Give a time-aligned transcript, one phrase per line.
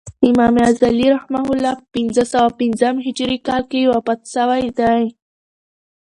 [0.29, 5.03] امام غزالی رحمة الله په پنځه سوه پنځم هجري کال کښي وفات سوی دئ.